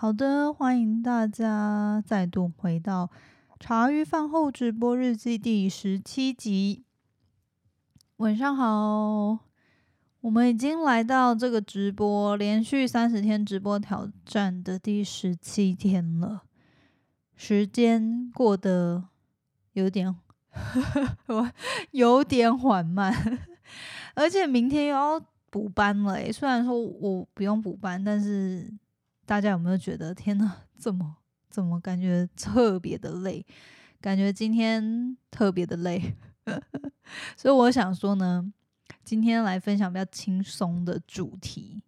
[0.00, 3.10] 好的，欢迎大家再度回到
[3.58, 6.84] 茶余饭后直播日记第十七集。
[8.18, 9.40] 晚上好，
[10.20, 16.44] 我们已经来到这个直播连续三十天直播挑战的第十七天了。
[17.34, 19.08] 时间过得
[19.72, 20.14] 有点，
[21.26, 21.50] 我
[21.90, 23.12] 有点缓慢，
[24.14, 25.20] 而且明天又要
[25.50, 28.72] 补班了诶，虽然说我不用补班，但是。
[29.28, 31.18] 大家有没有觉得天呐，怎么
[31.50, 33.44] 怎么感觉特别的累？
[34.00, 36.14] 感觉今天特别的累，
[37.36, 38.50] 所以我想说呢，
[39.04, 41.82] 今天来分享比较轻松的主题。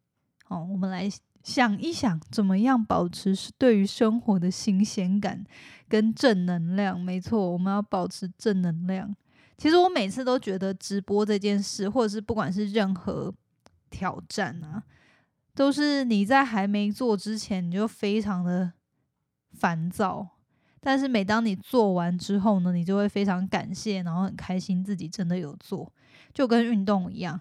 [0.45, 1.09] 好，我们来
[1.43, 5.43] 想一想，怎么样保持是对于生活的新鲜感
[5.89, 7.01] 跟正能量？
[7.01, 9.17] 没错，我们要保持正能量。
[9.57, 13.33] 其实我每次都觉得直播这件事，或者是不管是任何
[13.89, 14.83] 挑战啊。
[15.61, 18.73] 都是你在还没做之前，你就非常的
[19.53, 20.27] 烦躁，
[20.81, 25.93] 但是每当你做完之后呢，你就会非常感谢，然后很开心自己真的有做，
[26.33, 27.39] 就跟运动一样。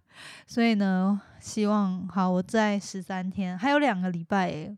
[0.46, 4.76] 所以呢，希望好，我在十三天还有两个礼拜，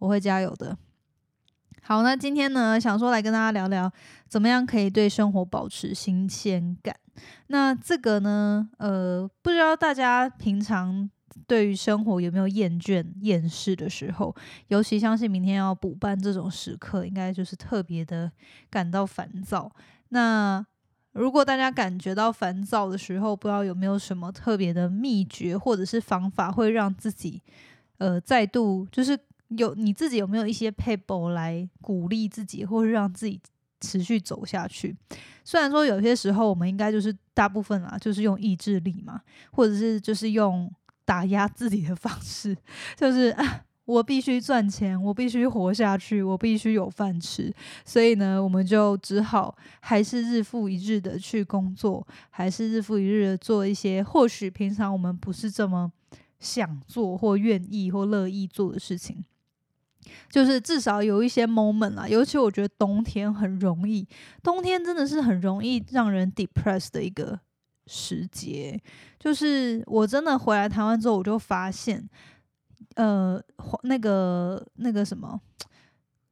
[0.00, 0.76] 我会加油的。
[1.82, 3.88] 好，那今天呢，想说来跟大家聊聊，
[4.26, 6.96] 怎么样可以对生活保持新鲜感。
[7.46, 11.08] 那这个呢，呃，不知道大家平常。
[11.46, 14.34] 对于生活有没有厌倦、厌世的时候？
[14.68, 18.30] 尤其相信明天要补办这种时刻，应该就是特别的
[18.70, 19.70] 感到烦躁。
[20.08, 20.64] 那
[21.12, 27.42] 如果大家感觉到烦躁的时候，不知道有没有什么特别的秘诀或者是方法，会让自己
[27.98, 33.40] 呃再度就是有你自己有没有一些 paper 来鼓励自己，或者让自己
[33.80, 34.96] 持续走下去？
[35.44, 39.20] 虽然说有些时候我们应该就是大部分啊，就是用意志力嘛，
[39.52, 40.70] 或者是就是用。
[41.06, 42.54] 打压自己的方式，
[42.94, 47.54] 就是啊我必须赚钱，我必须活下去，我必须有饭吃。
[47.84, 55.92] 所以呢，我们就只好还是日复一日的去工作，还是日复一日的做一些或许平常我们不是这么
[56.40, 59.24] 想做或愿意或乐意做的事情。
[60.28, 64.04] 就是至少有一些 moment 啦，尤其我觉得冬天很容易，
[64.42, 67.38] 冬天真的是很容易让人 depress 的一个。
[67.86, 68.80] 时节，
[69.18, 72.08] 就是我真的回来台湾之后，我就发现，
[72.94, 73.40] 呃，
[73.82, 75.40] 那个那个什么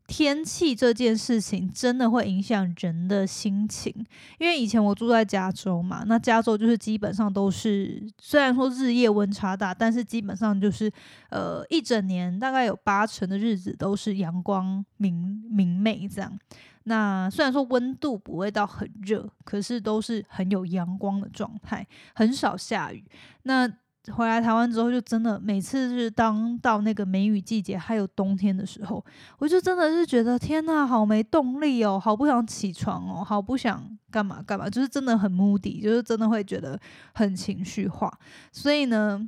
[0.06, 3.90] 天气这件事情，真的会影响人的心情。
[4.38, 10.92] 因为以前我住在加州嘛，那加州就是基本上都是，虽然说日夜温差大，但是基本上就是
[11.30, 16.38] 呃一整年大概有八成的日子都是阳光明明媚这样。
[16.84, 23.02] 那虽然说温度不会到很热，可是都是很有阳光的状态，很少下雨。
[23.44, 23.66] 那
[24.12, 29.02] 回来台湾之后，就真的每次是当到那个梅雨季节，还有冬天的时候，
[29.38, 36.78] 我就真的是觉得天呐，好没动力哦，好不想起床哦，好不想干嘛干嘛，就是真的很 moody，就是真的会觉得
[37.14, 38.12] 很情绪化。
[38.52, 39.26] 所以呢，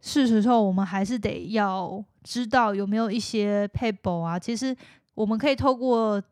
[0.00, 4.74] 是时候我们还是得要知道有没有一些 people 啊，其实
[5.12, 6.22] 我们可以透过。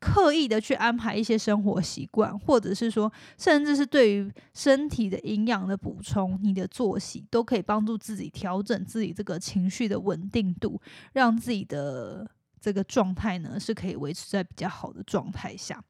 [0.00, 10.80] 刻意的去安排一些生活习惯，或者是说，甚至是对于身体的营养的补充，你的作息都可以帮助自己调整自己这个情绪的稳定度，
[11.12, 12.26] 让自己的
[12.58, 15.84] 这个状态呢是可以维持在比较好的状态下。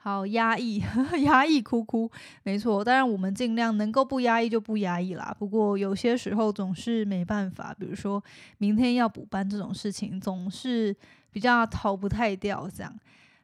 [0.00, 0.82] 好压抑，
[1.24, 2.10] 压抑哭哭，
[2.42, 2.82] 没错。
[2.82, 5.36] 当然，我们尽量能够不压抑就不压抑啦。
[5.38, 8.24] 不过有些时候总是没办法，比如说
[8.56, 10.96] 明天要补班这种事情，总是。
[11.30, 12.92] 比较逃不太掉，这样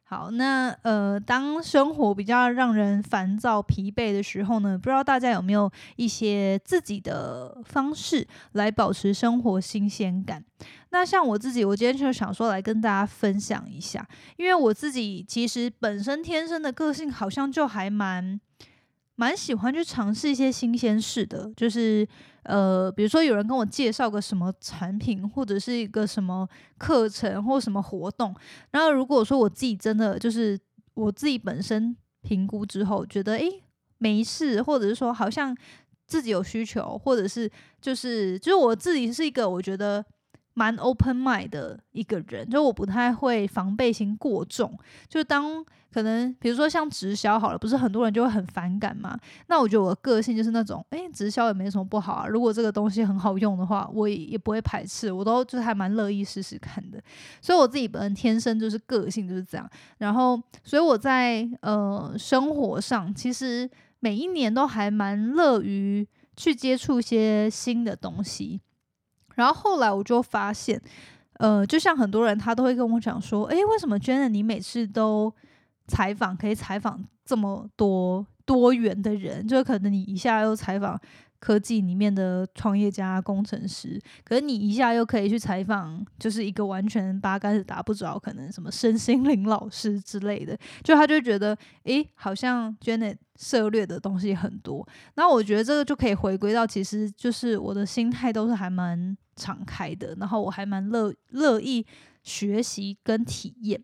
[0.03, 0.31] 好。
[0.31, 10.43] 那呃，当生活比较让人烦躁、疲惫的时候呢，不知道大家有没有一些自己的方式来保持生活新鲜感？
[10.89, 14.07] 那像我自己，我今天就想说来跟大家分享一下，
[14.37, 18.39] 因为我自己其实本身天生的个性好像就还蛮。
[19.15, 22.07] 蛮喜欢去尝试一些新鲜事的，就是
[22.43, 26.47] 呃，比如说有人跟我介绍个什么产品，或者是一个什么
[26.77, 28.35] 课程或什么活动，
[28.71, 30.59] 然后如果说我自己真的就是
[30.93, 33.63] 我自己本身评估之后觉得诶
[33.97, 35.55] 没事，或者是说好像
[36.05, 37.49] 自己有需求，或者是
[37.81, 40.05] 就是就是我自己是一个我觉得
[40.55, 44.75] 蛮 open mind 的一个人，就我不太会防备心过重，
[45.07, 45.63] 就当。
[45.95, 49.17] 可能比如说像直销好了，不是很多人就会很反感嘛？
[49.47, 52.27] 那我觉得我的个性就是那种，哎，直销也没什么不好啊。
[52.27, 57.01] 如果这个东西很好用的话，我也也不会排斥，我都就是还蛮乐意试试看的。
[57.41, 59.65] 所以我自己本身天生就是个性就是这样。
[59.99, 63.69] 然后，所以我在呃生活上，其实
[64.01, 66.05] 每一年都还蛮乐于
[66.35, 68.59] 去接触一些新的东西。
[69.35, 70.81] 然后后来我就发现，
[71.33, 75.33] 呃，就像很多人他都会跟我讲说，诶，为什么 Jenna 你每次都
[75.87, 79.47] 采访可以采访这么多多元的人？
[79.47, 80.99] 就可能你一下又采访。
[81.37, 94.87] 科技里面的创业家、工程师，可是你一下又可以去采访，就是一个完全八竿子打不着，可能什么身心灵老师之类的，就他就觉得，诶，好像 Janet 涉猎的东西很多。
[95.15, 101.85] 那我觉得这个就可以回归到，其实就是我的心态都是还蛮敞开的，然后我还蛮乐乐意
[102.23, 103.81] 学习跟体验。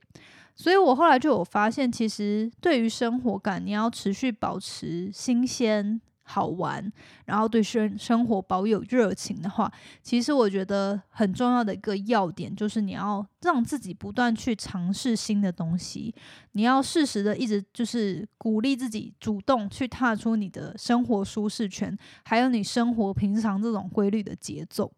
[0.56, 6.02] 所以我后来就有发现，其实对于生活感，你要持续保持新鲜。
[6.24, 6.90] 好玩，
[7.26, 9.70] 然后对生生活保有热情的话，
[10.02, 16.14] 其实我觉得很重要的一个要点就是你要让自己不断去尝试新的东西，
[16.54, 24.90] 你要适时的一直就是鼓励自己主动去踏出你的生活舒适圈，还有你生活平常这种规律的节奏。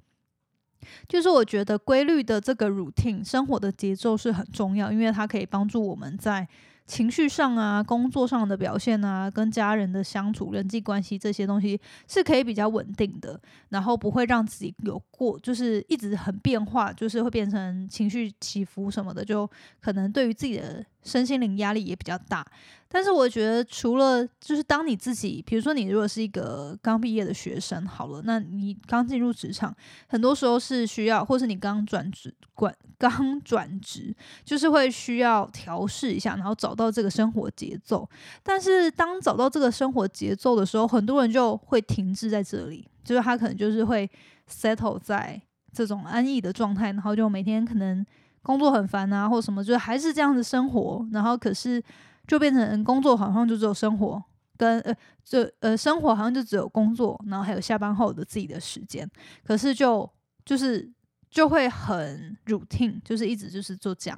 [1.08, 6.48] 就是我觉得规律的这个 routine 生活的节奏是很重要，因为它可以帮助我们在。
[6.86, 13.40] 情绪上啊，工作上的表现啊，跟家人的相处、人际关系这些东西是可以比较稳定的，
[13.70, 19.50] 然后不会让自己有过，就是一直很变化，就是会变成情绪起伏什么的，就
[19.80, 22.46] 可能对于自己的身心灵压力也比较大。
[22.88, 29.76] 但是我觉得，除了就是当你自己，比如说你如果是一个刚毕业的学生，好了，那你刚进入职场，
[30.08, 34.16] 很多时候是需要，或是你刚转职，管刚转职，
[34.46, 38.08] 就是会需要调试一下，然后找到这个生活节奏。
[38.44, 44.08] 但是当找到这个生活节奏的时候，很多人就会停滞在这里，就是他可能就是会
[44.48, 45.42] settle 在
[45.74, 48.06] 这种安逸的状态，然后就每天可能
[48.44, 51.84] 工作很烦啊，或什么，就还是这样子生活，然后可是。
[52.26, 54.24] 就变成工作好像就只有生活
[54.56, 54.96] 跟呃，
[55.26, 59.06] 就呃生活好像就只有工作，然后还有下班后的自己的时间。
[59.44, 60.10] 可是就
[60.46, 60.90] 就是
[61.30, 64.18] 就会很 routine，就是一直就是做这样。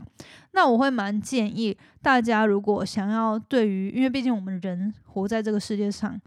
[0.51, 6.21] 那我会蛮建议大家，如果想要对于，因为毕竟我们人活在这个世界上，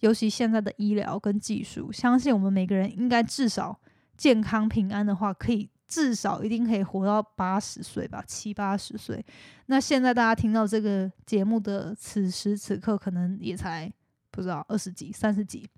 [0.00, 3.80] 尤其现在的医疗跟技术，相信我们每个人应该至少
[4.18, 5.70] 健康平安的话，可以。
[5.92, 9.22] 至少一定可以活到八十岁吧，七八十岁。
[9.66, 13.92] 那现在大家听到这个节目的此时此刻，可能也才
[14.30, 15.68] 不知道二十几、三十几。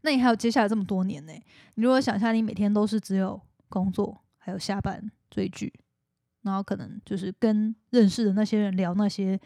[0.00, 1.32] 那你还有接下来这么多年呢？
[1.76, 5.72] 你如果想象你每天都是只有工作，还有下班追剧，
[6.42, 9.38] 然后可能就是跟认识的那些人聊那些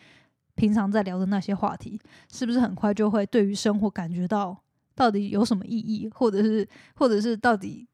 [0.54, 2.00] 平常在聊的那些话题，
[2.32, 4.58] 是不是很快就会对于生活感觉到
[4.94, 7.86] 到底有什么意义，或者是或者是到底？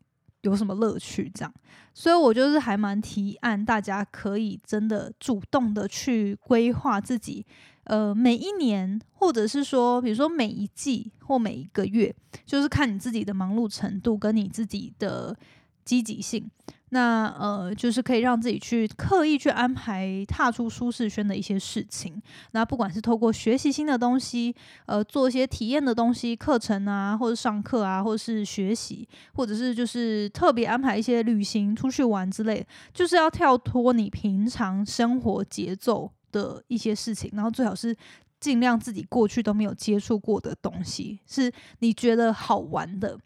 [0.45, 1.31] 有什么乐趣？
[1.35, 1.53] 这样，
[1.93, 7.45] 所以我就是还蛮提案，大家可以真的主动的去规划自己，
[7.85, 12.15] 呃，每一年，或者是说，比如说每一季或每一个月，
[12.47, 15.37] 就是看你自己的忙碌程度跟你自己的
[15.85, 16.51] 积极性。
[16.95, 22.23] 那呃，就是可以让自己去刻意去安排踏出舒适圈的一些事情。
[22.53, 24.55] 那不管是透过学习新的东西，
[24.87, 37.93] 呃，做一些体验的东西、课程啊，或者上课啊，或者是学习，或者是就是特别安排一些旅行、出去玩之类，就是要跳脱你平常生活节奏的一些事情，然后最好是
[38.39, 43.19] 尽量自己过去都没有接触过的东西，是你觉得好玩的。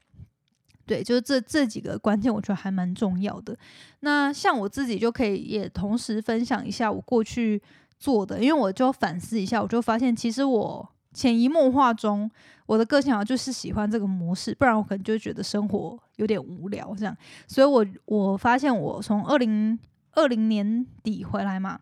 [0.88, 3.54] 对，就是这这几个关键，我觉得还蛮重要的。
[4.00, 7.62] 那像我自己就可以也同时分享一下我过去
[8.00, 12.30] 做的，因为我就反思一下，我就发现其实我潜移默化中，
[12.64, 17.14] 我的个性好像就是喜欢这个模式，不然我可能就觉得生活有点无聊这样。
[17.46, 19.78] 所以我我发现我从二零
[20.12, 21.78] 二零年底回来嘛，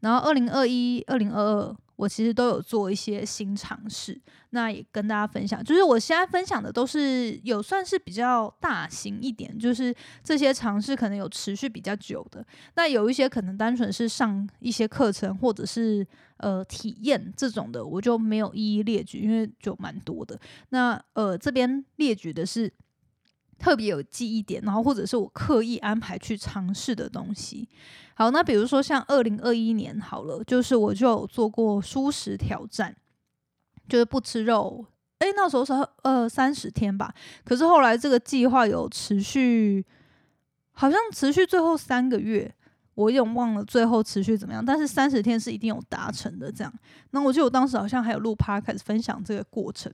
[0.00, 1.76] 然后二零二一、二零二二。
[1.96, 4.20] 我其实都有做一些新尝试，
[4.50, 5.62] 那也跟大家分享。
[5.62, 12.44] 就是我现在分享的都是有算是比较大型一点，就是这些尝试可能有持续比较久的。
[12.76, 16.06] 那有一些可能单纯是上一些课程或者是
[16.38, 20.38] 呃体验这种的，我就没有一一列举，因为就蛮多的。
[20.70, 22.72] 那呃这边列举的是。
[23.64, 27.66] 特别有记忆点，然后或者是我刻意安排去尝试的东西。
[28.12, 32.94] 好，那比如说像二零二一年好了，就是我就有做过素食挑战，
[33.88, 34.84] 就是不吃肉。
[35.20, 37.14] 诶，那时候是呃三十天吧。
[37.42, 39.82] 可是后来这个计划有持续，
[40.72, 42.54] 好像持续最后三个月，
[42.96, 44.62] 我有点忘了最后持续怎么样。
[44.62, 46.52] 但是三十天是一定有达成的。
[46.52, 46.70] 这样，
[47.12, 49.90] 那我记得我当时好像还有录 p 开始分享这个过程。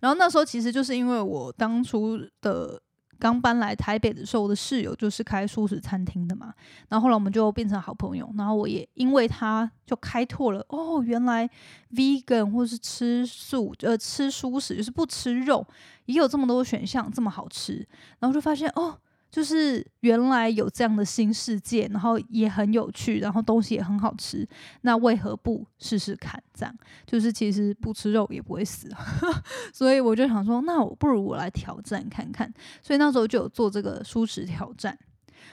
[0.00, 2.80] 然后那时候其实就是因为我当初的
[3.18, 6.54] 刚搬来台北的时候，我的室友就是开素食餐厅的嘛，
[6.88, 11.48] 然后后来我们就变成好朋友，然后我也因为他就开拓了哦，原来
[11.92, 15.66] vegan 或是吃素呃吃素食就是不吃肉
[16.06, 17.86] 也有这么多选项这么好吃，
[18.20, 18.98] 然后就发现哦。
[19.30, 24.46] 就是原来有这样的新世界，然后也很有趣，然后东西也很好吃，
[24.82, 26.42] 那为何不试试看？
[26.52, 26.74] 这样
[27.06, 28.90] 就是其实不吃肉也不会死，
[29.72, 32.52] 所以我就想说，那我不如我来挑战看看。
[32.82, 34.98] 所以那时候就有做这个舒食挑战，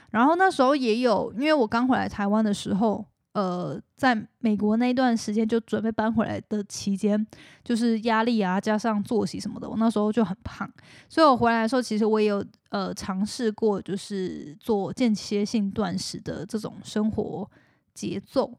[0.09, 3.05] 然后那时候也有，因为我刚回来台湾的时候。
[3.37, 7.23] 呃，在美国那一段时间，就准备搬回来的期间，
[7.63, 10.67] 就是压力啊，加上作息什么的，我那时候就很胖。
[11.07, 17.47] 所以我回来的时候，其实我也有呃尝试过，就是做间歇性断食的这种生活
[17.93, 18.51] 节奏。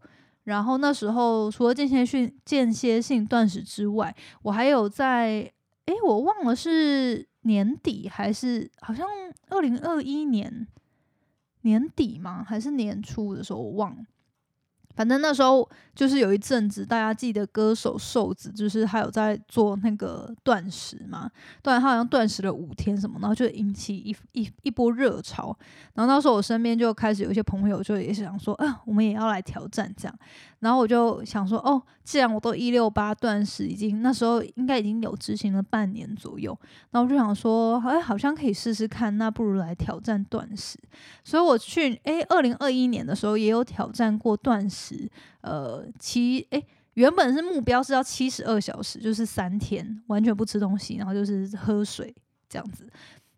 [0.45, 5.53] 然后那时候除了间歇性间歇性断食之外，我还有在
[5.87, 9.05] 诶，我忘了是年底还是好像
[9.49, 10.69] 二零二一年
[11.63, 12.45] 年底吗？
[12.47, 14.05] 还是年初的时候，我忘了。
[14.99, 21.31] 反正那时候就是有一阵子，大家记得歌手瘦子，就是他有在做那个断食嘛，
[21.63, 25.57] 断他好像断食了五天什么，然后就引起一一一波热潮。
[25.95, 30.19] 然后那时候我身边就开始有一些朋友就也是想说，啊，我们也要来挑战这样。
[30.59, 36.59] 然后我就想说，哦，既然我都一六八断食，已经那时候应该已经有执行了半年左右，
[36.91, 40.79] 然后我就想说，哎，好像可以试试看，那不如来挑战断食。
[41.23, 45.07] 所以我去，哎，二零二一年的时候也有挑战过断食，
[45.43, 46.63] 呃，七，哎，
[46.95, 52.15] 原本是目标是要七十二小时，就是三天完全不吃东西，然后就是喝水
[52.49, 52.91] 这样子。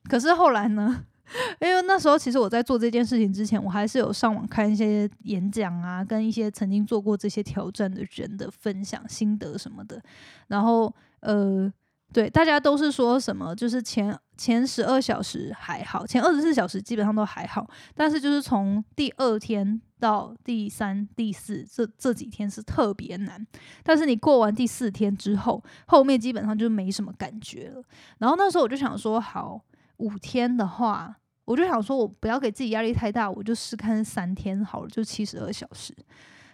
[0.04, 1.04] 可是后来呢？
[1.60, 10.02] 因为那时候其实我在做这件事情之前，我还是有上网看一些演讲啊，跟一些曾经做过这些挑战的人的分享心得什么的。
[10.48, 11.72] 然后呃，
[12.12, 23.46] 对，大家都是说什么，就是前前十二小时还好，前二十四小时基本上都还好，但是就是从第二天到第三、第四这这几天是特别难。
[23.84, 27.82] 但是你过完第四天之后，后面基本上就没什么感觉了。
[28.18, 29.60] 然后那时候我就想说，好，
[30.00, 31.16] 五天的话。
[31.46, 35.92] 我就想说，我不要给自己压力太大，我就试看三天好了，就七十二小时。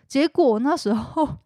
[0.08, 1.36] 结果那时候，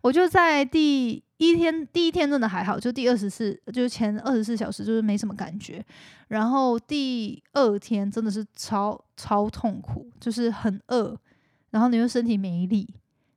[0.00, 5.84] 我就在第一天，第一天真的还好，就第二十四，就是前二十四小时就是没什么感觉。
[6.26, 11.16] 然后第二天真的是超超痛苦，就是很饿，
[11.70, 12.92] 然后你又身体免疫力，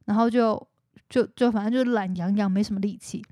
[0.06, 0.68] 然后就
[1.08, 3.24] 就就反正就懒洋洋，没什么力气。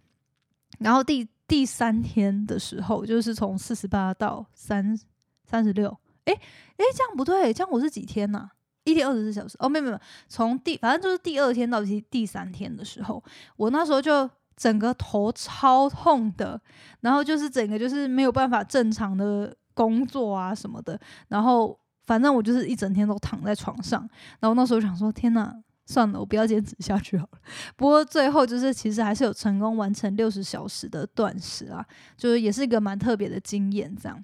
[0.77, 4.97] 然后第第三天的时候，就是从四十八到三
[5.43, 5.89] 三十六。
[6.25, 8.49] 哎哎，这样不对，这样我是几天呢？
[8.85, 13.21] 一天二十四小时哦，没有没有，从第反正就是第二天到第第三天的时候，
[13.57, 16.59] 我那时候就整个头超痛的，
[17.01, 24.07] 然后就是整个就是没有办法正常的工作啊什么的，然后反正我就是一整天都躺在床上，
[24.39, 25.53] 然后那时候想说天呐，
[25.89, 27.39] 算了，我不要坚持下去好了。
[27.75, 31.83] 不过最后就是其实还是有成功完成六十小时的断食啊，
[32.15, 34.23] 就是也是一个蛮特别的经验，这样。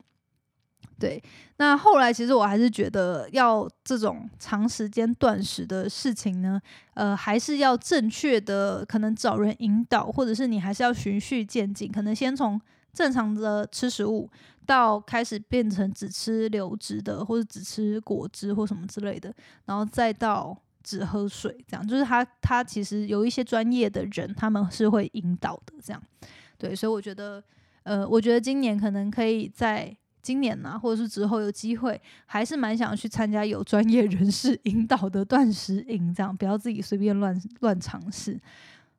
[1.00, 1.22] 对，
[1.58, 6.62] 那后来其实我还是觉得，要这种长时间断食的事情呢，
[6.94, 12.62] 呃，还是要正确的，可能找人引导，或者是你还是要循序渐进，可能先从
[12.94, 14.30] 正常的吃食物，
[14.66, 19.34] 到开始变成只吃流质的，或者只吃果汁或什么之类的，
[19.66, 26.02] 然后再到只喝水，这样就是他他其实有一些专业的人，他们是会引导的，这样
[26.58, 27.44] 对，所以我觉得，
[27.84, 29.98] 呃，我觉得今年可能可以在。
[30.26, 38.36] 今年呢，或者是之后有机会，还是蛮想去参加有专业人士引导的断食营，这样不要自己随便乱乱尝试。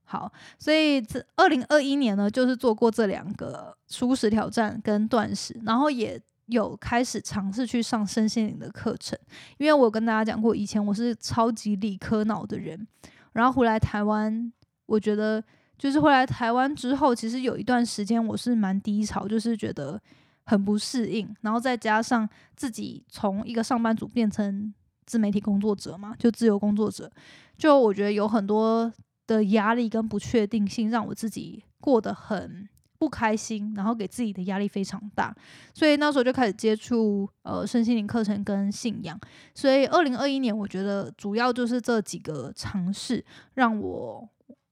[0.04, 6.16] 好，所以这二零二一年呢，就是做过这两个初食挑战跟断食，然后也
[6.46, 9.18] 有开始尝试去上身心灵的课程。
[9.58, 12.86] 因为我跟大家讲过，以前我是超级理科脑的人，
[13.32, 14.52] 然后回来台湾，
[14.86, 15.42] 我觉得
[15.78, 20.00] 就是回来台湾之后，其实有一段时间我是蛮低潮，就是觉得。
[20.48, 24.72] 很不适应，然后再加上自己从一个上班族变成
[25.04, 27.10] 自媒体工作者嘛，就自由工作者，
[27.58, 28.92] 就我觉得有很多
[29.26, 35.34] 的压力跟不确定性，让我自己过得很不开心，然后给自己的压力非常大，
[35.74, 39.18] 所以那时候就开始接触呃身心灵课程跟信仰，
[39.54, 43.24] 所以二零二一年我觉得主要就是这几个尝试，
[43.54, 44.28] 让我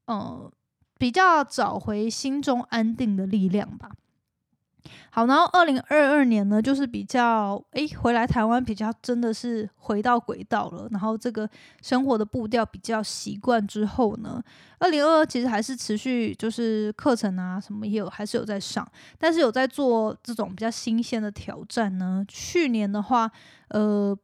[0.06, 0.50] 呃
[0.98, 3.90] 比较找回心中安定的力量吧。
[5.10, 11.48] 好，然后二零二二年呢，就是比较诶，回来台湾比较真的是回到轨道了，然后这个
[11.82, 14.42] 生活的步调比较习惯之后呢，
[14.78, 18.86] 二零二二其实还是持续就是课程啊什么也有还是有在上，
[19.18, 22.24] 但是有在做这种比较新鲜的挑战呢。
[22.28, 23.30] 去年的话，
[23.68, 24.16] 呃。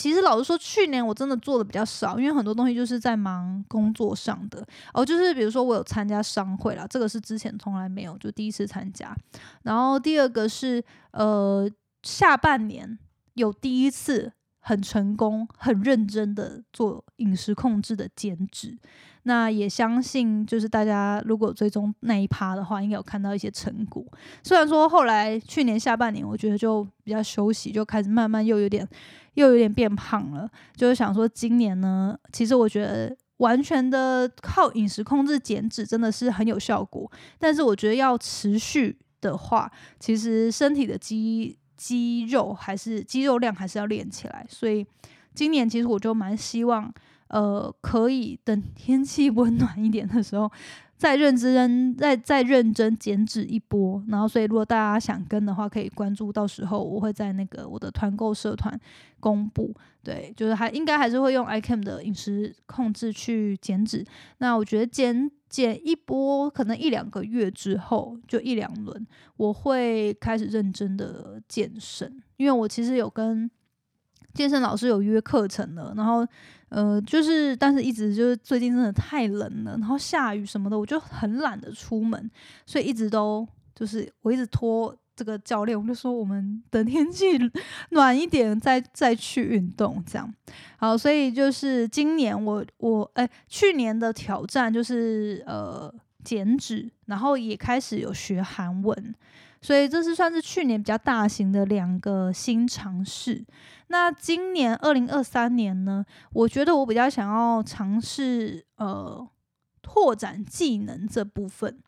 [0.00, 5.04] 其实老实说，去年我真的做的比较少，因为很多东西就是在忙工作上的哦。
[5.04, 9.14] 就是比如说，我有参加商会啦，这个是之前从来没有，就第一次参加。
[9.62, 11.70] 然后第二个是呃，
[12.02, 12.98] 下半年
[13.34, 18.78] 有第一次很成功、很认真的做饮食控制的减脂。
[19.24, 24.02] 那也相信，就是大家如果追踪那一趴的话，应该有看到一些成果。
[24.42, 28.86] 虽然说后来去年下半年，我觉得就比较休息，就开始慢慢又有点
[29.34, 30.48] 又有点变胖了。
[30.74, 37.10] 就是想说，今年呢，其实我觉得完全的靠饮食控制减脂真的是很有效果。
[37.38, 44.44] 但是我觉得要持续的话，其实身体的肌肌肉还是肌肉量还是要练起来。
[44.50, 44.86] 所以
[45.34, 46.92] 今年其实我就蛮希望。
[47.30, 50.50] 呃，可以等天气温暖一点的时候，
[50.96, 54.02] 再认真、再再认真减脂一波。
[54.08, 56.32] 然后，所以如果大家想跟的话，可以关注。
[56.32, 58.78] 到时候我会在那个我的团购社团
[59.20, 59.74] 公布。
[60.02, 64.04] 对，就是还应该还是会用 iCam 的饮食控制去减脂。
[64.38, 69.06] 那我觉得减减一波，可能一两个月之后，就一两轮，
[69.36, 73.50] 我会开始认真的健身，因为我其实有跟
[74.34, 76.26] 健身老师有约课程了，然后。
[76.70, 82.30] 呃，就是，但是一直就是最近真的太冷了，然后下雨什么的，我就很懒得出门，
[82.64, 83.44] 所以一直都
[83.74, 87.26] 就是我一直拖这个教练，我就说我们等天气
[87.88, 90.32] 暖一点再再去运动这样。
[90.76, 99.14] 好，所以就是今年我我哎，去年的挑战就是呃减脂，然后也开始有学韩文。
[99.62, 103.44] 所以这是算是去年比较大型的两个新尝试。
[103.88, 106.04] 那今年二零二三年呢？
[106.32, 109.28] 我觉得我比较想要尝试呃
[109.82, 111.78] 拓展技能这部分，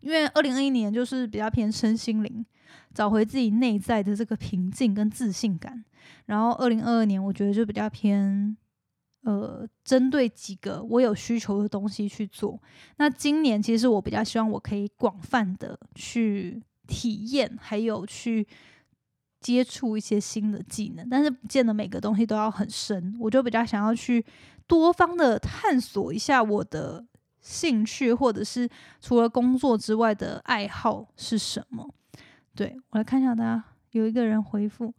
[0.00, 2.44] 因为二零二一年就是比较偏身心灵，
[2.92, 5.84] 找回自己内在的这个平静跟自信感。
[6.26, 8.54] 然后二零二二年我觉得就比较偏
[9.22, 12.60] 呃针对几个我有需求的东西去做。
[12.96, 16.62] 那今年其实我比较希望我可以广泛的去。
[16.86, 18.46] 体验还有去
[19.40, 23.16] 接触一些新的技能，但是不见得每个东西都要很深。
[23.20, 24.24] 我就比较想要去
[24.66, 27.04] 多方的探索一下我的
[27.40, 28.68] 兴趣，或者是
[29.00, 31.88] 除了工作之外的爱好是什么。
[32.54, 34.94] 对我来看一下，大家有一个人回复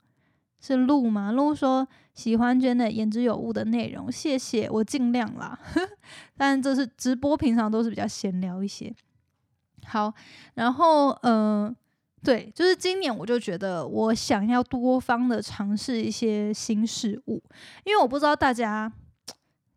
[0.60, 1.32] 是鹿吗？
[1.32, 5.58] 鹿说喜欢真的言之有物的内容，谢谢，我尽量啦。
[6.38, 8.94] 但这是直播，平常都是比较闲聊一些。
[9.88, 10.14] 好，
[10.56, 11.76] 然后嗯，
[12.24, 17.42] 对，就是今年我就觉得我想要多方的尝试一些新事物，
[17.84, 18.92] 因为我不知道大家，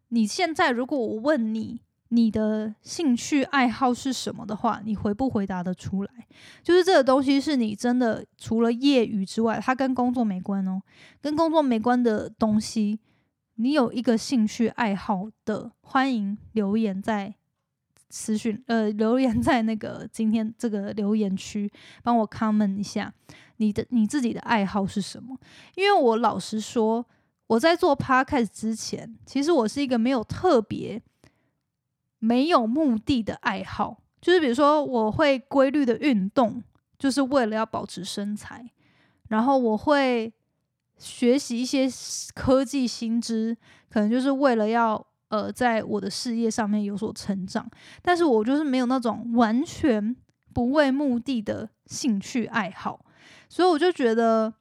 [0.09, 6.11] 你现在如果我问你你的兴趣爱好是什么的话，你回不回答得出来？
[6.62, 10.81] 就是这个东西是你真的除了业余之外，它跟工作没关哦，
[11.21, 12.99] 跟工作没关的东西，
[13.57, 17.35] 你有一个兴趣爱好的，欢迎留言在。
[18.11, 21.71] 私讯呃留言在那个今天这个留言区，
[22.03, 23.12] 帮我 comment 一下
[23.59, 25.38] 你的你自己的爱好是什么？
[25.75, 27.05] 因为我老实说，
[27.47, 31.03] 我在做 podcast 之前，其实我是一个没有特别
[32.18, 36.62] 没有目的的爱好，就是比如说我会规律的运动，
[36.99, 38.71] 就是为了要保持身材，
[39.29, 40.33] 然后我会
[40.97, 41.87] 学习一些
[42.35, 43.57] 科技新知，
[43.90, 45.08] 可能就是为了要。
[45.29, 47.69] 呃，在我的事业上面有所成长，
[48.03, 50.17] 但是我就是没有那种完全
[50.53, 53.05] 不为目的的兴趣爱好，
[53.49, 54.53] 所以我就觉得，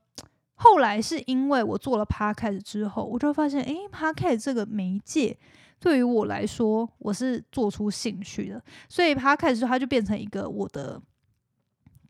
[0.56, 5.38] 后来是因为我做了 podcast 之后，我就发现，诶 p o d c a s t 这个媒介
[5.80, 11.02] 对于我来说，我是做出兴趣的，所以 podcast 它就变成一个我的。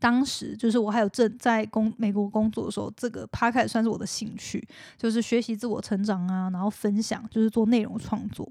[0.00, 8.48] 当时就是我还有正在工美国工作的时候，这个 p 开始算是我的兴趣，就是学习自我成长啊，然后分享，就是做内容创作。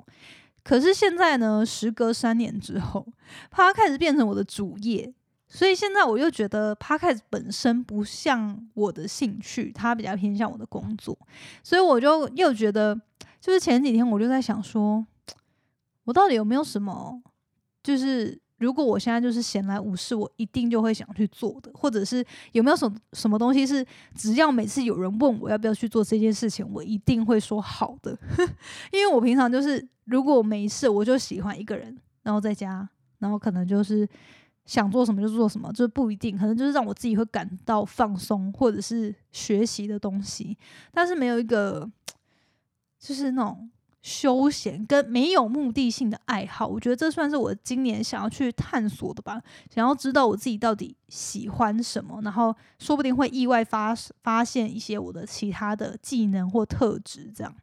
[0.64, 3.08] 可是现在呢，时隔三年之后
[3.50, 5.14] p 开始变成我的主业，
[5.48, 11.18] 所以现在我又觉得 p 开始本身不像我的兴趣，它比较偏向我的工作，
[11.64, 13.00] 所以我就又觉得，
[13.40, 15.06] 就是前几天我就在想说，
[16.04, 17.22] 我到底有没有什么，
[17.82, 18.42] 就是。
[18.58, 28.18] 如果我现在就是闲来无事，我一定就会想去做的，或者是有没有什什么东西是只要每次有人问我要不要去做这件事情，我一定会说好的。
[28.92, 32.88] 因为我平常就是如果没事，我就喜欢一个人，然后在家，
[33.20, 34.08] 然后可能就是
[34.66, 40.58] 想做什么就做什么，就是不一定，可能就是让我自己会感到放松，或者是学习的东西，
[40.92, 41.90] 但是没有一个
[43.00, 43.70] 就是那种
[44.08, 53.94] 休闲跟没有目的性的爱好，我觉得这算是我今年想要去探索的吧，想要知道我自己到底喜欢什么，然后说不定会意外发
[54.24, 57.54] 发现一些我的其他的技能或特质，这样。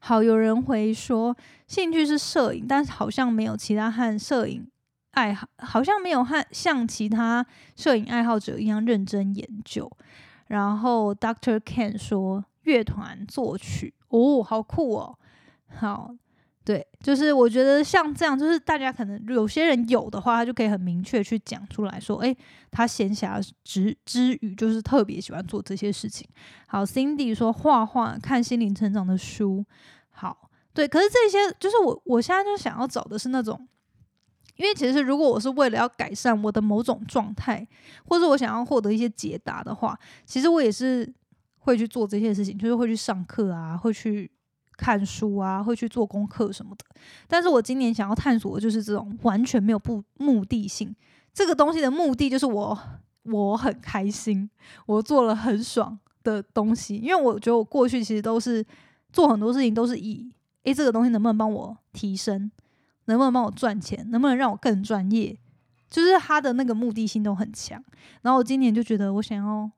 [0.00, 1.36] 好，有人回说
[1.66, 4.66] 兴趣是摄影，但是好像没有其他和摄影。
[5.10, 9.88] 爱好好像没有和像其他摄影爱好者一样认真研究。
[10.48, 15.18] 然后 Doctor Ken 说乐团作曲哦，好酷哦。
[15.68, 16.14] 好，
[16.64, 22.36] 对，就是我觉得像这样，就是大家可能有些人有的话，他就可以很明确去讲出来说，诶，
[22.70, 26.28] 他闲暇之之余就是特别喜欢做这些事情。
[26.66, 29.64] 好，Cindy 说画画、看心灵成长的书。
[30.10, 33.68] 好，对，可是这些就是我我现在就想要找的是那种。
[34.56, 37.66] 因为其实，如果我是为了要改善我的某种状态，
[38.04, 41.12] 或者我想要获得一些解答的话，其实我也是
[41.64, 44.30] 会去做这些事情，就是会去上课啊，会去
[44.76, 46.84] 看书啊，会去做功课什么的。
[47.26, 50.94] 但是我今年想要探索的就是这种完全没有不目的性，
[51.32, 52.78] 这个东西的目的就是我
[53.22, 54.48] 我很开心，
[54.86, 56.96] 我做了很爽的东西。
[56.96, 58.64] 因为我觉得我过去其实都是
[59.12, 60.30] 做很多事情都是以，
[60.64, 62.50] 诶，这个东西能不能帮我提升？
[63.06, 64.06] 能不能帮我赚钱？
[64.10, 65.38] 能不能让我更专业？
[65.88, 67.82] 就是他的那个目的性都很强。
[68.22, 69.70] 然后我今年就觉得，我想要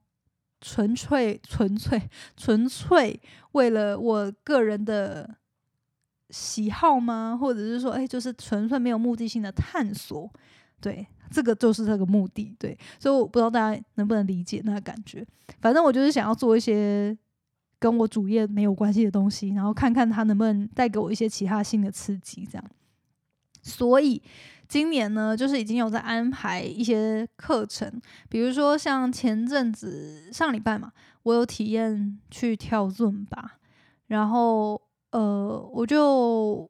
[0.60, 2.00] 纯粹、纯粹、
[2.36, 3.20] 纯粹
[3.52, 5.36] 为了我个人的
[6.30, 7.38] 喜好吗？
[7.40, 10.30] 或者是说，哎，就是纯粹没有目的性的探索。
[10.80, 12.54] 对，这个就是这个目的。
[12.58, 15.26] 对，所以我不知道大家能不能理解那个感觉。
[15.60, 17.16] 反正我就是想要做一些
[17.78, 22.64] 跟我主业没有关系的东西，然后看看它能不能带给我一些其他新的刺激，这样。
[23.62, 24.22] 所以
[24.68, 33.58] 今年呢，就是已经有在安排一些课程，比如说像前阵子上礼拜嘛，我有体验去跳尊吧，
[34.08, 34.80] 然后
[35.12, 36.68] 呃，我就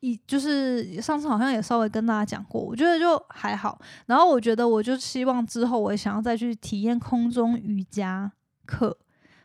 [0.00, 3.78] 一就是上次好像也稍微跟大家讲过，我觉得就还好。
[4.06, 8.32] 然后我觉得我就希望之后我想要再去体验空中瑜伽
[8.64, 8.96] 课，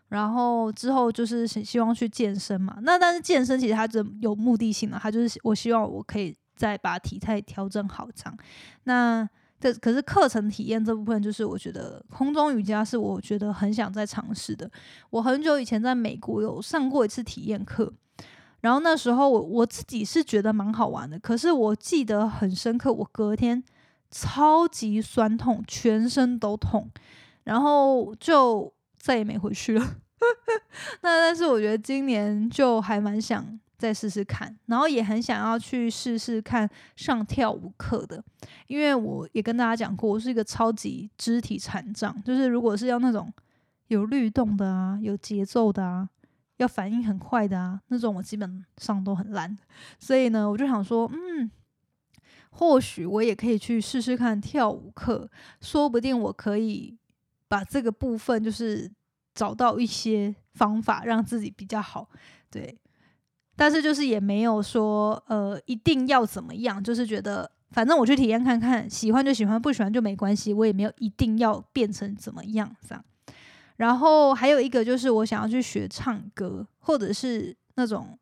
[0.07, 2.77] 然后之后就是希望去健身嘛。
[2.83, 6.33] 那但是健身其实它是有目的性的，它就是我希望我可以。
[6.59, 8.37] 再把体态调整好，这样。
[8.83, 9.27] 那
[9.61, 14.69] 这可是课程体验这部分，就是我觉得空中瑜伽是我觉得很想再尝试的。
[15.09, 17.93] 我很久以前在美国有上过一次体验课，
[18.59, 21.17] 然后那时候我我自己是觉得蛮好玩的。
[21.17, 23.63] 可是我记得很深刻，我隔天
[24.11, 26.89] 超级酸痛，全身都痛，
[27.45, 29.95] 然后就再也没回去了。
[31.03, 33.57] 那但是我觉得今年就还蛮想。
[33.79, 38.21] 再试试看，然后也很想要去试试看上跳舞课的，
[38.67, 43.33] 因为我也跟大家讲过，我是一个超级肢体残障，就是如果是要那种
[43.87, 46.09] 有律动的啊，有节奏的啊，
[46.57, 49.57] 要反应很快的啊，那种我基本上都很烂。
[49.97, 51.49] 所以呢，我就想说，嗯，
[52.49, 55.29] 或许我也可以去试试看跳舞课，
[55.61, 56.97] 说不定我可以
[57.47, 58.91] 把这个部分就是
[59.33, 62.09] 找到一些方法，让自己比较好，
[62.51, 62.77] 对。
[63.59, 73.03] 但是就是也没有说，呃，一定要怎么样，就是觉得反正我去体验看看，喜欢就喜欢，不喜欢就没关系，我也没有一定要变成怎么样这样。
[73.75, 78.17] 然后还有一个就是我想要去学唱歌，或者是那种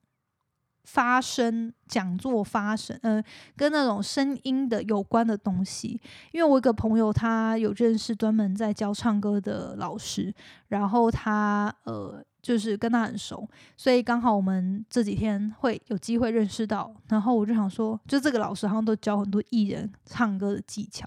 [0.85, 3.23] 发声讲座发声，呃，
[3.55, 6.01] 跟那种声音的有关的东西。
[6.31, 10.33] 因为我一个朋友他有认识专门在教唱歌的老师，
[10.69, 12.23] 然后他呃。
[12.47, 16.95] 就是跟他很熟，所以刚好我们这几天会有机会认识到。
[17.09, 21.05] 然后我就想说，就这个老师好像都教很多艺人唱歌的技巧，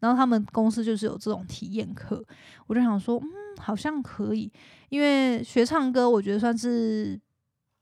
[0.00, 2.20] 然后他们公司就是有这种体验课。
[2.66, 4.50] 我就想说，嗯，好像可以，
[4.88, 7.16] 因为学唱歌我觉得算是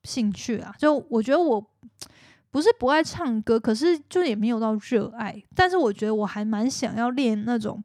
[0.04, 0.74] 兴趣啊。
[0.78, 1.66] 就我觉得我
[2.50, 5.42] 不是不爱唱歌，可是就也没有到热爱。
[5.54, 7.82] 但是我觉得我还蛮想要练那种。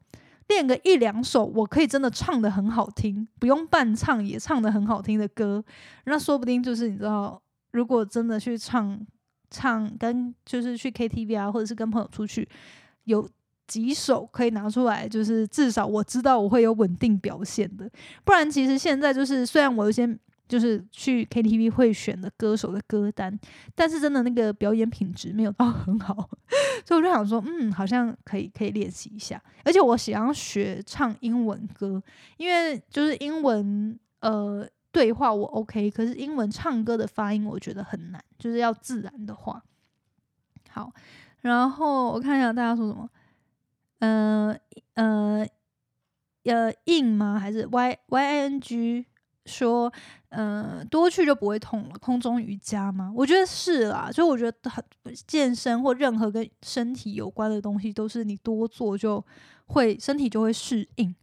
[0.47, 5.63] 练个一两首，我可以真的唱的很好听，不用伴唱也唱的很好听的歌，
[6.05, 8.99] 那说不定就是你知道，如果真的去唱
[9.49, 12.47] 唱，跟就是去 KTV 啊，或者是跟朋友出去，
[13.05, 13.27] 有
[13.67, 17.89] 几首可以拿出来，就是至少我知道我会有稳定表现的，
[18.23, 20.17] 不然其实现在就是虽然我有些。
[20.45, 23.39] 就是去 KTV 会选的歌手的歌单，
[23.73, 26.29] 但是真的那个表演品质没有到很好，
[26.85, 29.41] 所以我就想说，嗯，好像可以可以练习一下。
[29.63, 32.01] 而且我想要学唱英文歌，
[32.37, 39.63] 因为就是英文呃对话我 OK，可是英文唱歌的发音我觉得很难，就是要自然的话。
[40.69, 40.91] 好，
[41.41, 43.09] 然后我看一下大家说什么。
[43.99, 44.53] 呃
[44.95, 45.47] 呃
[46.43, 47.39] 呃硬吗？
[47.39, 49.05] 还是 y y i n g
[49.45, 49.91] 说，
[50.29, 51.97] 呃，多去就不会痛了。
[51.99, 53.11] 空中瑜伽吗？
[53.15, 54.83] 我觉得是啦，就我觉得很
[55.27, 59.23] 健身或任何跟身体有关的东西，都是你多做就
[59.67, 61.13] 会身体就会适应。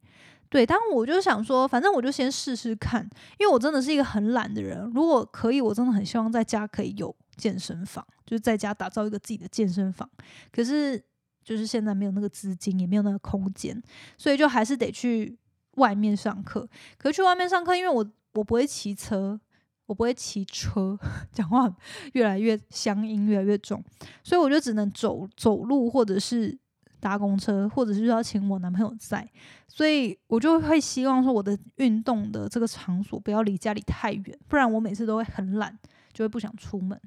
[0.48, 4.90] 对，但我就想说，反正我就先试试看，因为我真的是一个很懒的人。
[4.92, 10.10] 如果可以，我真的很希望在家可以有健身房，就是在家打造一个自己的健身房。
[10.50, 11.00] 可是
[11.44, 13.80] 就是现在没有那个资金，也没有那个空间，
[14.18, 15.38] 所以就还是得去
[15.80, 16.68] 外面上课。
[16.96, 19.40] 可是去外面上课，因为我我不会骑车，
[19.86, 20.96] 我不会骑车，
[21.34, 21.68] 讲话
[22.12, 23.82] 越来越乡音，越来越重，
[24.22, 26.56] 所以我就只能走走路，或者是。
[27.02, 29.26] 搭公车，或者是要请我男朋友在，
[29.66, 35.78] 所以我就会希望说我的运动的这个场所不要离家里太远，不然我每次都会很懒，
[36.12, 37.00] 就会不想出门。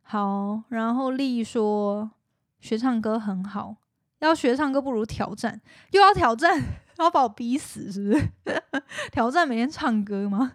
[0.00, 2.10] 好，然后丽说
[2.58, 3.76] 学唱歌很好，
[4.20, 5.60] 要学唱歌不如挑战，
[5.90, 6.58] 又要挑战，
[7.04, 8.32] 要把我逼死是不是？
[9.12, 10.52] 挑战每天唱歌吗？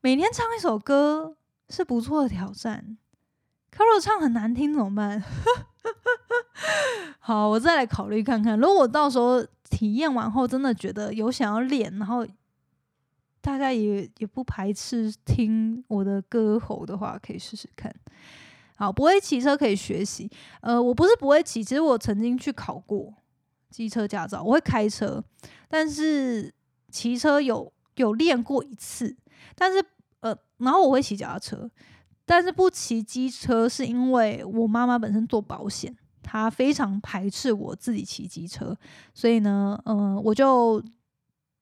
[0.00, 1.36] 每天唱一首歌
[1.68, 2.96] 是不错的挑战，
[3.70, 5.22] 可如果唱很难听怎么办？
[7.18, 8.58] 好，我再来考虑看看。
[8.58, 12.26] 如果我到时候体验完后，真的觉得有想要练，然后
[13.40, 17.94] 大家也也不排斥听我的歌喉的话，可以试试看。
[18.76, 20.30] 好，不会骑车可以学习。
[20.60, 23.14] 呃，我不是不会骑，其实我曾经去考过
[23.74, 25.22] 机车驾照，我会开车，
[25.68, 26.54] 但是
[26.90, 29.16] 骑车有有练过一次。
[29.56, 29.84] 但是
[30.20, 31.70] 呃，然后我会骑脚踏车。
[32.26, 38.74] 但是不骑机车，是因为我妈妈本身做保险，她非常排斥我自己骑机车，
[39.12, 40.82] 所以呢，嗯，我就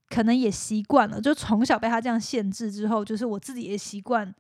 [0.09, 4.33] 可能也习惯了，就从小被她这样限制之后，就是我自己也习惯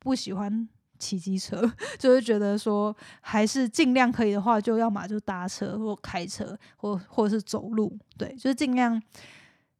[0.00, 0.68] 不喜欢
[1.02, 1.60] 骑机车，
[1.98, 9.02] 就是觉得说还是尽量可以的话，就要么就搭车或开车，或或者是走路，对，就是尽量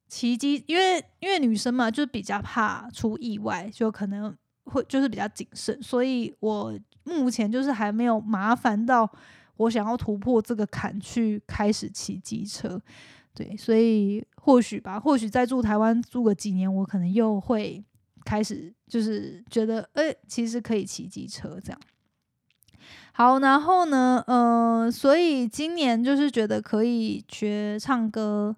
[0.09, 4.37] 骑机，因为因为女生嘛，就是比较怕出意外，就可能。
[4.65, 9.11] 会就是比较谨慎，所以我目前就是还没有麻烦到
[9.57, 12.81] 我想要突破这个坎去开始骑机车，
[13.35, 17.85] 对，所以或许吧，或许在住台湾住个几年，我可能又会
[18.25, 21.81] 开始就是觉得，哎，其实可以骑机车这样。
[23.13, 28.57] 好，然后呢，呃，所以今年就是觉得可以学唱歌。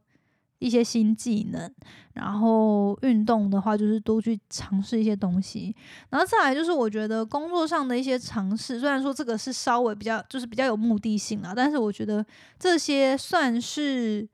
[0.61, 1.71] 一些新技能，
[2.15, 5.75] 然后运动的话，就是多去尝试一些东西。
[6.09, 12.25] 然后再来就是，我觉得工作上的一些尝试，虽然说这个是稍微比较，就是比较有目的性啊，但是我觉得
[12.59, 14.27] 这些算是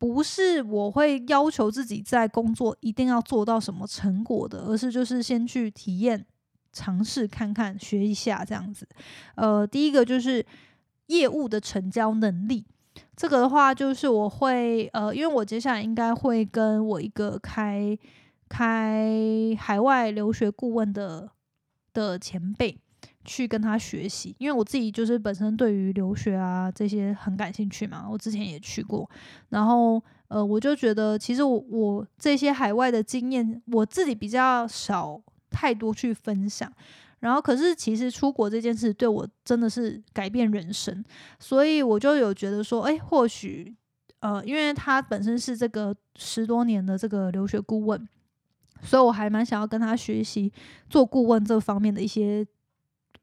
[0.00, 6.24] 不是我会要求自己在工作一定要做到什么成果的，而是就是先去体验、
[6.72, 8.88] 尝试看看、学一下这样子。
[9.34, 10.42] 呃，第一个就是
[11.08, 12.64] 业务的成交能力。
[13.14, 17.94] 这个的话，就是我会呃，因为我接下来应该会跟我一个开
[18.48, 21.30] 开海外留学顾问的
[21.92, 22.80] 的前辈
[23.24, 29.08] 去跟他学习，因为我自己就是本身对于留学啊这些很感兴趣嘛，我之前也去过，
[29.50, 36.72] 然后呃，我就觉得其实我我这些海外的经验，我自己比较少太多去分享。
[37.20, 41.04] 然后，可是其实出国这件事对我真的是改变人生，
[41.38, 43.76] 所以我就有觉得说，哎，或许，
[44.20, 48.08] 呃，因为他本身是这个十多年的这个留学顾问，
[48.82, 50.50] 所以我还蛮想要跟他学习
[50.88, 52.42] 做顾问这方面的一些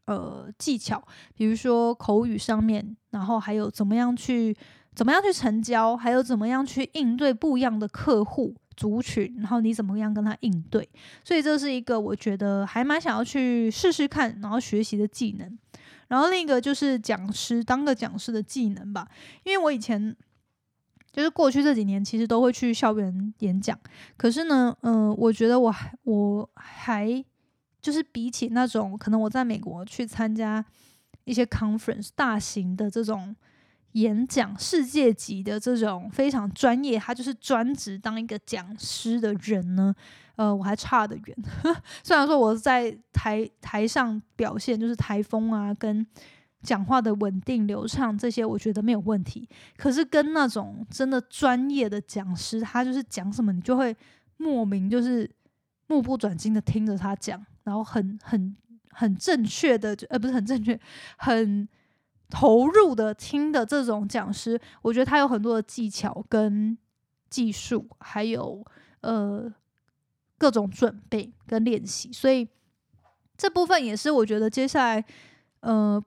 [0.07, 1.01] 呃技巧，
[1.35, 4.57] 比如说口语上面，然后还有怎么样去
[4.93, 8.55] 怎么样去成交，还有怎么样去应对不一样的客户。
[8.77, 10.87] 族群，然后你怎么样跟他应对？
[11.23, 15.57] 所以这是一个我觉得还蛮想要去试试看，然后学习的技能。
[16.09, 19.07] 然后另一个就是讲师，当个讲师的技能吧。
[19.43, 20.15] 因为我以前
[21.11, 23.75] 就是过去这几年，其实都会去校园演讲。
[24.15, 27.25] 可是呢，嗯，我觉得我还我还
[27.81, 30.63] 就是比起那种可能我在美国去参加
[31.25, 33.35] 一些 conference 大型的这种。
[33.93, 39.95] 演讲世界级的这种非常专业，他就是专职当一个讲师的人呢，
[40.35, 41.37] 呃，我还差得远。
[42.03, 46.05] 虽然说我在台台上表现就是台风啊，跟
[46.61, 49.49] 讲话的稳定流畅这些，我觉得没有问题。
[49.77, 53.95] 可是跟那种真的专业的讲师，他就是讲什么，你就会
[54.35, 55.27] 莫名就是
[55.87, 58.55] 目不转睛的听着他讲，然后很很
[58.91, 60.79] 很正确的，呃，不是很正确，
[61.17, 61.67] 很。
[62.29, 66.77] 投入的听的这种讲师，我觉得他有很多的技巧跟
[67.29, 68.61] 技术，还有
[68.99, 69.49] 呃
[70.37, 72.45] 各种准备跟练习，所以
[73.37, 75.05] 这部分也是我觉得接下来
[75.61, 76.03] 呃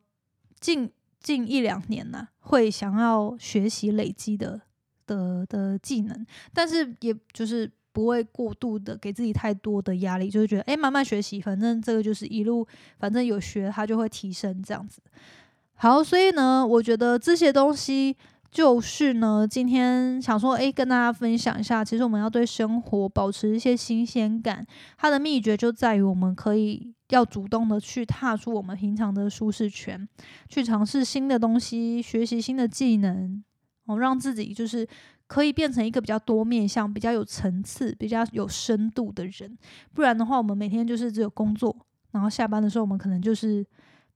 [0.61, 4.61] 近近一两年呢，会想要学习累积的
[5.07, 12.67] 的的技能，但是也就是不会过度的给自己太多的压力，就是觉得哎，慢慢学习，反正这个就是一路，
[12.99, 15.01] 反正有学它就会提升这样子。
[15.75, 18.17] 好，所以呢，我觉得这些东西。
[18.53, 24.67] 就是呢，今天想说，诶，跟大家分享一下，其实我们要对生活保持一些新鲜感，
[24.99, 30.09] 它的秘诀就在于我们可以要主动的去踏出我们平常的舒适圈，
[30.49, 33.41] 去尝试新的东西，学习新的技能，
[33.87, 34.85] 哦，让自己就是
[35.31, 39.57] 可以变成一个比较多面向、比较有层次、比较有深度的人。
[39.95, 41.75] 不然的话，我们每天就是只有工作，
[42.11, 43.65] 然后下班的时候，我们可能就是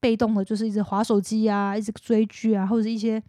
[0.00, 3.22] 被动的，就是一直划手机啊，一直追剧啊，或者一些。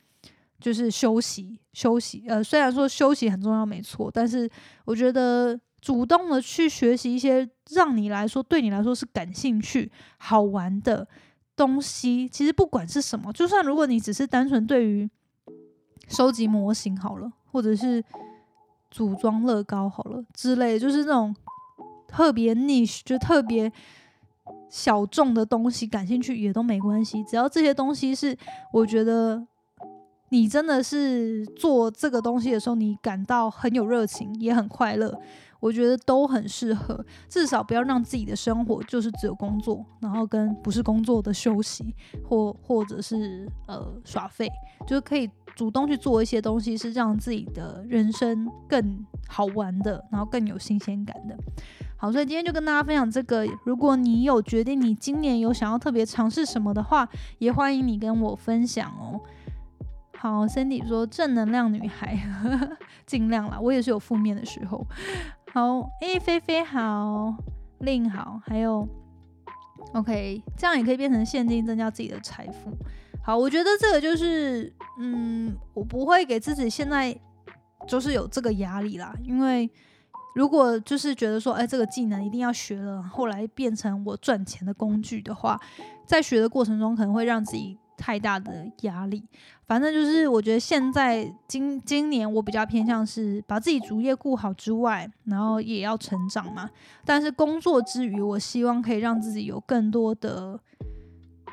[0.58, 2.24] 就是休息，休息。
[2.30, 4.50] 呃，虽然说休息很重要，没错，但是
[4.86, 11.06] 我觉得主动的去学习一些让你来说，对你来说是感兴趣、好玩的
[11.58, 15.08] 东西，其实不管是什么，就算如果你只是单纯对于
[16.08, 18.04] 收集模型好了，或者是
[18.92, 21.34] 组装乐高好了之类，就是那种
[22.06, 23.72] 特别 niche 就特别
[24.68, 28.38] 小众的东西感兴趣也都没关系，只要这些东西是
[28.74, 29.48] 我觉得。
[30.30, 35.18] 你真的是做这个东西的时候，你感到很有热情，也很快乐，
[35.60, 37.06] 我觉得都很适合。
[37.30, 41.96] 至少不要让自己的生活就是只有工作，然后跟不是工作的休息，
[42.28, 44.50] 或或者是呃耍废，
[44.88, 51.38] 就是可以主动去做一些东西，是让自己的人生更好玩的，然后更有新鲜感的。
[51.98, 53.48] 好，所以今天就跟大家分享这个。
[53.64, 57.08] 如果你有决定你今年有想要特别尝试什么的话，
[57.40, 59.20] 也欢迎你跟我分享哦。
[60.18, 62.20] 好，Cindy 说正能量女孩，
[63.08, 63.58] 尽量啦。
[63.60, 64.86] 我也是有负面的时候。
[65.54, 67.34] 好，哎，菲菲好，
[67.80, 68.86] 令好，还有
[69.94, 72.76] OK，这样也可以变成现金，增加自己的财富。
[73.26, 77.18] 好，我觉得这个就是，嗯，我不会给自己现在
[77.88, 79.16] 就是有这个压力啦。
[79.24, 79.68] 因为
[80.36, 85.60] 如果就是觉得说，哎，这个技能一定要学了，后来变成我赚钱的工具的话，
[86.06, 87.80] 在学的过程中可能会让自己。
[87.98, 89.24] 太大的压力，
[89.66, 96.70] 反正就是我觉得现在今今年我比较偏向是把自己主业顾好之外，然后也要成长嘛。
[97.06, 100.60] 但是工作之余，我希望可以让自己有更多的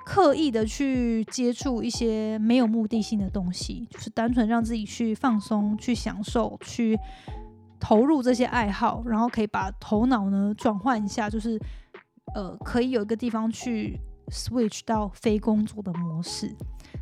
[0.04, 6.98] 刻意的去接触一些没有目的性的东西，就是单纯让自己去放松、去享受、去
[7.80, 11.60] 投入这些爱好，然后可以把头脑呢转换一下，就是
[12.34, 13.98] 呃可以有一个地方去。
[14.30, 16.48] switch 到非工作的模式，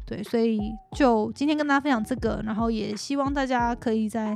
[0.04, 0.58] 对，所以
[0.96, 4.34] 就今天跟大家分享这个，然后也希望大家可以在，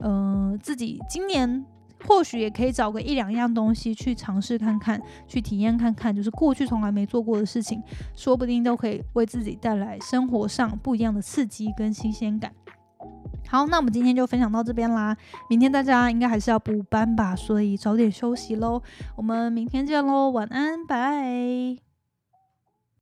[0.00, 1.64] 嗯，自己今年
[2.06, 7.82] 或许也可以找个一两样东西去尝试看看，去体验看看，就是过去从来没做过的事情，
[8.14, 12.52] 说不定都可以为自己带来生活上不一样的刺激跟新鲜感。
[13.48, 15.16] 好，那我们今天就分享到这边啦，
[15.48, 18.82] 明天大家应该还是要补班吧，所以早点休息喽，
[19.16, 21.87] 我们明天见喽，晚安，拜。